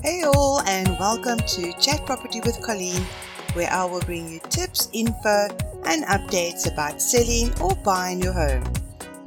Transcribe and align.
Hey 0.00 0.22
all, 0.22 0.60
and 0.60 0.96
welcome 1.00 1.40
to 1.40 1.72
Chat 1.80 2.06
Property 2.06 2.40
with 2.40 2.62
Colleen, 2.62 3.02
where 3.54 3.68
I 3.68 3.84
will 3.84 4.00
bring 4.02 4.32
you 4.32 4.38
tips, 4.48 4.88
info, 4.92 5.48
and 5.86 6.04
updates 6.04 6.72
about 6.72 7.02
selling 7.02 7.52
or 7.60 7.74
buying 7.82 8.22
your 8.22 8.32
home. 8.32 8.62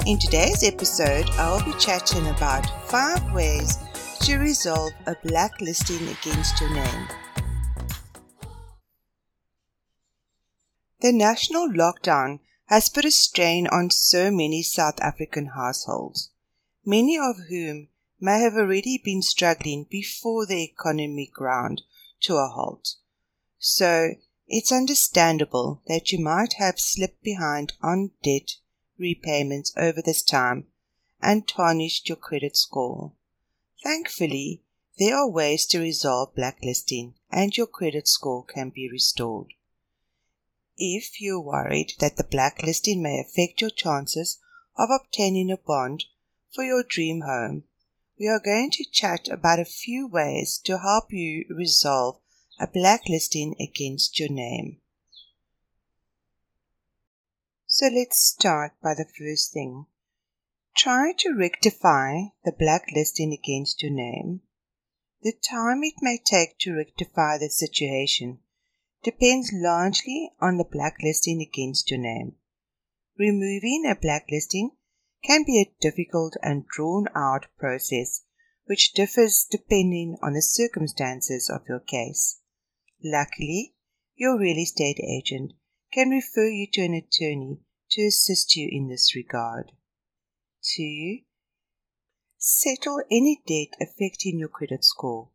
In 0.08 0.18
today's 0.18 0.64
episode, 0.64 1.30
I 1.32 1.52
will 1.52 1.66
be 1.66 1.78
chatting 1.78 2.26
about 2.28 2.66
five 2.90 3.34
ways 3.34 3.80
to 4.22 4.38
resolve 4.38 4.94
a 5.08 5.16
blacklisting 5.26 6.08
against 6.08 6.62
your 6.62 6.74
name. 6.74 7.08
The 11.02 11.12
national 11.12 11.68
lockdown 11.68 12.40
has 12.68 12.88
put 12.88 13.04
a 13.04 13.12
strain 13.12 13.68
on 13.68 13.90
so 13.90 14.32
many 14.32 14.64
South 14.64 15.02
African 15.02 15.48
households, 15.48 16.30
many 16.86 17.18
of 17.18 17.36
whom 17.50 17.90
may 18.22 18.40
have 18.40 18.54
already 18.54 19.02
been 19.04 19.22
struggling 19.22 19.86
before 19.90 20.46
the 20.46 20.64
economy 20.64 21.30
ground 21.34 21.82
to 22.22 22.36
a 22.36 22.48
halt. 22.48 22.96
So 23.58 24.12
it's 24.48 24.72
understandable 24.72 25.82
that 25.88 26.12
you 26.12 26.20
might 26.20 26.54
have 26.54 26.80
slipped 26.80 27.24
behind 27.24 27.74
on 27.82 28.12
debt 28.24 28.58
repayments 28.98 29.74
over 29.76 30.02
this 30.02 30.22
time 30.22 30.68
and 31.22 31.48
tarnished 31.48 32.08
your 32.08 32.16
credit 32.16 32.56
score. 32.56 33.14
Thankfully, 33.84 34.62
there 35.00 35.16
are 35.16 35.30
ways 35.30 35.66
to 35.68 35.80
resolve 35.80 36.36
blacklisting 36.36 37.16
and 37.32 37.58
your 37.58 37.68
credit 37.68 38.08
score 38.08 38.46
can 38.46 38.70
be 38.70 38.88
restored. 38.88 39.54
If 40.78 41.20
you're 41.20 41.42
worried 41.42 41.94
that 42.00 42.18
the 42.18 42.24
blacklisting 42.24 43.02
may 43.02 43.20
affect 43.20 43.62
your 43.62 43.70
chances 43.70 44.38
of 44.78 44.90
obtaining 44.90 45.52
a 45.52 45.58
bond 45.58 46.06
for 46.54 46.64
your 46.64 46.84
dream 46.84 47.22
home, 47.22 47.64
we 48.22 48.28
are 48.28 48.40
going 48.40 48.70
to 48.70 48.86
chat 48.92 49.28
about 49.30 49.58
a 49.58 49.66
few 49.66 50.08
ways 50.08 50.62
to 50.64 50.78
help 50.78 51.12
you 51.12 51.44
resolve 51.50 52.20
a 52.60 52.68
blacklisting 52.68 53.56
against 53.60 54.20
your 54.20 54.30
name. 54.30 54.78
So 57.66 57.88
let's 57.88 58.20
start 58.20 58.74
by 58.84 58.94
the 58.94 59.08
first 59.18 59.54
thing. 59.54 59.88
Try 60.78 61.14
to 61.18 61.34
rectify 61.34 62.26
the 62.46 62.52
blacklisting 62.52 63.34
against 63.34 63.82
your 63.82 63.92
name. 63.92 64.42
The 65.24 65.34
time 65.34 65.84
it 65.84 65.96
may 66.02 66.20
take 66.24 66.60
to 66.60 66.76
rectify 66.76 67.40
the 67.40 67.50
situation 67.50 68.38
depends 69.04 69.50
largely 69.52 70.30
on 70.40 70.58
the 70.58 70.70
blacklisting 70.72 71.42
against 71.42 71.90
your 71.90 72.00
name. 72.00 72.34
Removing 73.18 73.86
a 73.90 73.96
blacklisting 74.00 74.74
can 75.24 75.44
be 75.44 75.62
a 75.62 75.74
difficult 75.82 76.36
and 76.42 76.66
drawn 76.68 77.06
out 77.16 77.48
process 77.58 78.24
which 78.66 78.94
differs 78.94 79.46
depending 79.50 80.18
on 80.22 80.34
the 80.34 80.42
circumstances 80.42 81.50
of 81.50 81.68
your 81.68 81.80
case. 81.80 82.40
Luckily, 83.04 83.74
your 84.16 84.40
real 84.40 84.58
estate 84.58 85.00
agent 85.00 85.54
can 85.92 86.10
refer 86.10 86.48
you 86.48 86.68
to 86.74 86.82
an 86.82 86.94
attorney 86.94 87.60
to 87.92 88.06
assist 88.06 88.56
you 88.56 88.70
in 88.72 88.88
this 88.88 89.16
regard. 89.16 89.72
2. 90.76 91.20
Settle 92.38 93.02
any 93.12 93.42
debt 93.46 93.78
affecting 93.82 94.40
your 94.40 94.48
credit 94.48 94.86
score. 94.86 95.30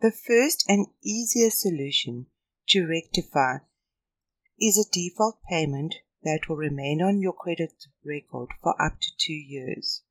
The 0.00 0.12
first 0.12 0.64
and 0.68 0.86
easiest 1.02 1.60
solution 1.60 2.26
to 2.68 2.86
rectify 2.86 3.58
is 4.60 4.78
a 4.78 4.90
default 4.92 5.38
payment 5.48 5.96
that 6.24 6.48
will 6.48 6.56
remain 6.56 7.02
on 7.02 7.20
your 7.20 7.32
credit 7.32 7.72
record 8.04 8.48
for 8.62 8.80
up 8.80 9.00
to 9.00 9.10
two 9.18 9.32
years. 9.32 10.02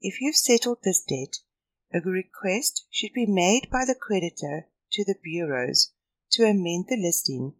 If 0.00 0.20
you've 0.20 0.36
settled 0.36 0.78
this 0.82 1.02
debt, 1.02 1.38
a 1.92 2.00
request 2.00 2.86
should 2.90 3.12
be 3.12 3.26
made 3.26 3.68
by 3.70 3.84
the 3.84 3.94
creditor 3.94 4.68
to 4.92 5.04
the 5.04 5.16
bureaus 5.22 5.92
to 6.32 6.44
amend 6.44 6.86
the 6.88 6.96
listing 6.96 7.54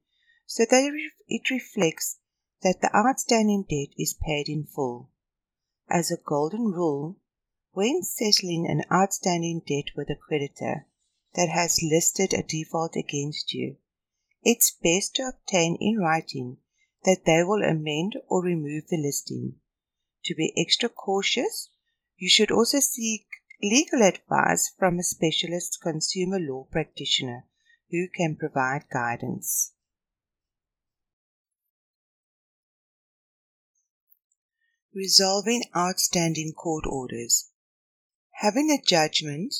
so 0.46 0.64
that 0.68 0.92
it 1.28 1.50
reflects 1.50 2.18
that 2.62 2.80
the 2.80 2.94
outstanding 2.94 3.64
debt 3.68 3.94
is 3.98 4.18
paid 4.26 4.48
in 4.48 4.64
full. 4.64 5.10
As 5.88 6.10
a 6.10 6.16
golden 6.16 6.72
rule, 6.72 7.16
when 7.72 8.02
settling 8.02 8.66
an 8.68 8.82
outstanding 8.90 9.62
debt 9.66 9.94
with 9.96 10.08
a 10.10 10.16
creditor 10.16 10.86
that 11.34 11.48
has 11.48 11.82
listed 11.82 12.32
a 12.32 12.42
default 12.42 12.96
against 12.96 13.52
you, 13.52 13.76
it's 14.42 14.76
best 14.82 15.16
to 15.16 15.28
obtain 15.28 15.76
in 15.80 15.98
writing 15.98 16.58
that 17.06 17.24
they 17.24 17.42
will 17.44 17.62
amend 17.62 18.16
or 18.28 18.42
remove 18.42 18.88
the 18.88 18.98
listing. 18.98 19.54
To 20.24 20.34
be 20.34 20.52
extra 20.58 20.88
cautious, 20.88 21.70
you 22.18 22.28
should 22.28 22.50
also 22.50 22.80
seek 22.80 23.26
legal 23.62 24.02
advice 24.02 24.72
from 24.76 24.98
a 24.98 25.04
specialist 25.04 25.78
consumer 25.80 26.38
law 26.40 26.66
practitioner 26.70 27.44
who 27.90 28.08
can 28.08 28.36
provide 28.36 28.86
guidance. 28.92 29.72
Resolving 34.92 35.62
outstanding 35.76 36.52
court 36.52 36.84
orders. 36.88 37.50
Having 38.40 38.70
a 38.70 38.82
judgment, 38.84 39.54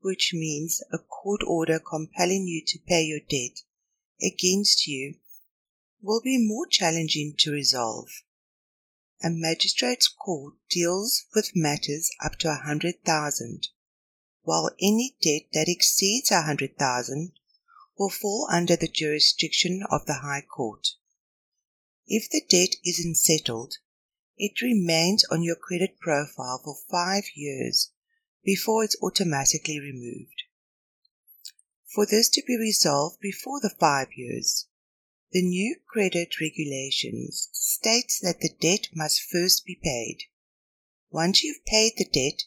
which 0.00 0.32
means 0.32 0.82
a 0.92 0.98
court 0.98 1.40
order 1.46 1.80
compelling 1.80 2.46
you 2.46 2.62
to 2.64 2.78
pay 2.86 3.02
your 3.02 3.20
debt, 3.28 3.62
against 4.22 4.86
you 4.86 5.16
will 6.02 6.20
be 6.20 6.36
more 6.36 6.66
challenging 6.66 7.32
to 7.38 7.52
resolve. 7.52 8.08
A 9.22 9.30
magistrate's 9.30 10.08
court 10.08 10.54
deals 10.68 11.26
with 11.32 11.52
matters 11.54 12.10
up 12.24 12.38
to 12.40 12.48
a 12.48 12.62
hundred 12.66 13.04
thousand, 13.04 13.68
while 14.42 14.70
any 14.80 15.16
debt 15.22 15.42
that 15.52 15.68
exceeds 15.68 16.32
a 16.32 16.42
hundred 16.42 16.76
thousand 16.76 17.32
will 17.96 18.10
fall 18.10 18.48
under 18.50 18.74
the 18.74 18.88
jurisdiction 18.88 19.84
of 19.90 20.04
the 20.06 20.20
High 20.22 20.42
Court. 20.42 20.88
If 22.08 22.28
the 22.28 22.42
debt 22.50 22.74
isn't 22.84 23.16
settled, 23.16 23.74
it 24.36 24.60
remains 24.60 25.24
on 25.30 25.44
your 25.44 25.54
credit 25.54 26.00
profile 26.00 26.60
for 26.64 26.74
five 26.90 27.24
years 27.36 27.92
before 28.42 28.82
it's 28.82 28.96
automatically 29.00 29.78
removed. 29.78 30.42
For 31.94 32.06
this 32.06 32.28
to 32.30 32.42
be 32.44 32.56
resolved 32.56 33.20
before 33.20 33.60
the 33.60 33.74
five 33.78 34.08
years, 34.16 34.66
the 35.32 35.42
new 35.42 35.76
credit 35.88 36.40
regulations 36.40 37.48
states 37.52 38.20
that 38.20 38.40
the 38.40 38.50
debt 38.60 38.88
must 38.94 39.22
first 39.22 39.64
be 39.64 39.78
paid. 39.82 40.18
Once 41.10 41.42
you've 41.42 41.64
paid 41.64 41.92
the 41.96 42.04
debt, 42.04 42.44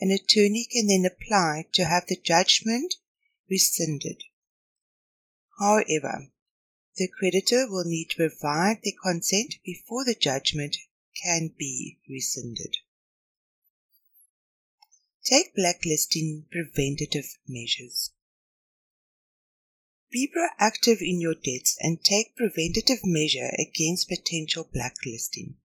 an 0.00 0.10
attorney 0.10 0.66
can 0.70 0.86
then 0.86 1.04
apply 1.04 1.66
to 1.72 1.84
have 1.84 2.06
the 2.06 2.16
judgment 2.16 2.94
rescinded. 3.48 4.22
However, 5.58 6.28
the 6.96 7.08
creditor 7.08 7.66
will 7.68 7.84
need 7.84 8.10
to 8.10 8.28
provide 8.28 8.80
their 8.82 8.94
consent 9.02 9.56
before 9.64 10.04
the 10.04 10.14
judgment 10.14 10.76
can 11.22 11.50
be 11.58 11.98
rescinded. 12.08 12.76
Take 15.24 15.54
blacklisting 15.54 16.46
preventative 16.50 17.38
measures. 17.48 18.10
Be 20.14 20.30
proactive 20.30 21.00
in 21.00 21.20
your 21.20 21.34
debts 21.34 21.76
and 21.80 22.04
take 22.04 22.36
preventative 22.36 23.00
measure 23.02 23.50
against 23.58 24.08
potential 24.08 24.70
blacklisting. 24.72 25.56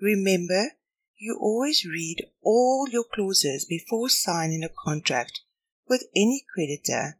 Remember, 0.00 0.78
you 1.18 1.36
always 1.38 1.84
read 1.84 2.30
all 2.40 2.88
your 2.88 3.04
clauses 3.04 3.66
before 3.66 4.08
signing 4.08 4.64
a 4.64 4.70
contract 4.70 5.42
with 5.86 6.04
any 6.16 6.46
creditor 6.54 7.18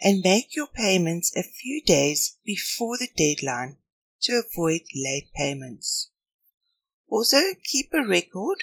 and 0.00 0.22
make 0.22 0.54
your 0.54 0.68
payments 0.68 1.34
a 1.36 1.42
few 1.42 1.82
days 1.82 2.36
before 2.44 2.96
the 2.96 3.08
deadline 3.16 3.78
to 4.20 4.34
avoid 4.34 4.82
late 4.94 5.32
payments. 5.34 6.10
Also, 7.08 7.40
keep 7.64 7.92
a 7.92 8.06
record 8.06 8.58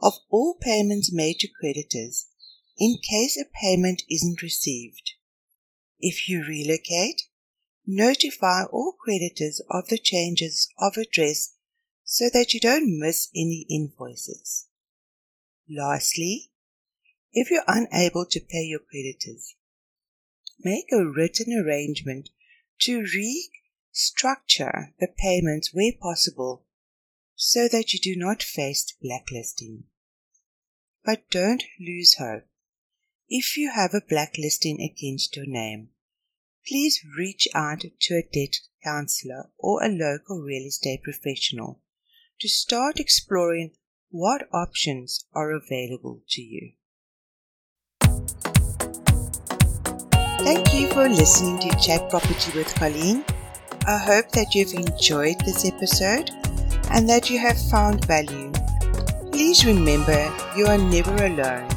of 0.00 0.14
all 0.28 0.58
payments 0.60 1.12
made 1.12 1.38
to 1.38 1.46
creditors 1.46 2.26
in 2.76 2.98
case 2.98 3.38
a 3.40 3.44
payment 3.62 4.02
isn't 4.10 4.42
received. 4.42 5.12
If 6.06 6.28
you 6.28 6.44
relocate, 6.44 7.22
notify 7.86 8.64
all 8.64 8.92
creditors 8.92 9.62
of 9.70 9.88
the 9.88 9.96
changes 9.96 10.68
of 10.78 10.98
address 10.98 11.54
so 12.04 12.26
that 12.30 12.52
you 12.52 12.60
don't 12.60 12.98
miss 13.00 13.30
any 13.34 13.64
invoices. 13.70 14.66
Lastly, 15.66 16.50
if 17.32 17.50
you're 17.50 17.64
unable 17.66 18.26
to 18.26 18.38
pay 18.38 18.64
your 18.64 18.80
creditors, 18.80 19.54
make 20.62 20.84
a 20.92 21.06
written 21.06 21.58
arrangement 21.58 22.28
to 22.80 23.02
restructure 23.02 24.88
the 25.00 25.08
payments 25.16 25.72
where 25.72 25.92
possible 25.98 26.66
so 27.34 27.66
that 27.66 27.94
you 27.94 27.98
do 27.98 28.14
not 28.14 28.42
face 28.42 28.92
blacklisting. 29.00 29.84
But 31.02 31.30
don't 31.30 31.64
lose 31.80 32.16
hope. 32.18 32.44
If 33.30 33.56
you 33.56 33.70
have 33.70 33.94
a 33.94 34.02
blacklisting 34.06 34.82
against 34.82 35.34
your 35.34 35.46
name, 35.46 35.88
please 36.66 37.00
reach 37.16 37.46
out 37.54 37.84
to 38.00 38.14
a 38.14 38.28
debt 38.32 38.56
counselor 38.82 39.50
or 39.58 39.82
a 39.82 39.88
local 39.88 40.40
real 40.40 40.66
estate 40.66 41.02
professional 41.02 41.80
to 42.40 42.48
start 42.48 42.98
exploring 42.98 43.72
what 44.10 44.48
options 44.52 45.26
are 45.34 45.50
available 45.50 46.22
to 46.28 46.42
you. 46.42 46.72
Thank 50.38 50.74
you 50.74 50.88
for 50.88 51.08
listening 51.08 51.58
to 51.60 51.76
Chat 51.80 52.10
Property 52.10 52.56
with 52.56 52.74
Colleen. 52.74 53.24
I 53.86 53.98
hope 53.98 54.30
that 54.32 54.54
you've 54.54 54.74
enjoyed 54.74 55.40
this 55.40 55.66
episode 55.66 56.30
and 56.90 57.08
that 57.08 57.30
you 57.30 57.38
have 57.38 57.60
found 57.70 58.04
value. 58.04 58.52
Please 59.32 59.64
remember 59.64 60.32
you 60.56 60.66
are 60.66 60.78
never 60.78 61.14
alone 61.24 61.68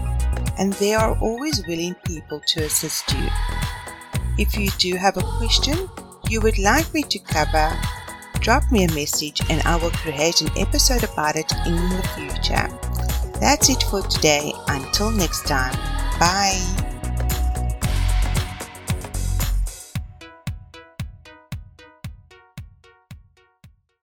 and 0.60 0.74
there 0.74 1.00
are 1.00 1.18
always 1.20 1.66
willing 1.68 1.96
people 2.06 2.42
to 2.48 2.64
assist 2.64 3.12
you. 3.14 3.28
If 4.38 4.58
you 4.58 4.70
do 4.78 4.96
have 4.96 5.18
a 5.18 5.24
question 5.38 5.90
you 6.30 6.42
would 6.42 6.58
like 6.58 6.94
me 6.94 7.04
to 7.04 7.20
cover, 7.20 7.72
drop 8.40 8.70
me 8.72 8.84
a 8.84 8.94
message 8.94 9.42
and 9.50 9.62
I 9.64 9.78
will 9.78 9.92
create 9.92 10.42
an 10.42 10.50
episode 10.58 11.04
about 11.04 11.36
it 11.36 11.52
in 11.66 11.76
the 11.76 12.10
future. 12.16 12.68
That's 13.40 13.70
it 13.70 13.84
for 13.84 14.02
today. 14.02 14.52
Until 14.68 15.12
next 15.12 15.48
time. 15.48 15.74
Bye. 16.20 16.87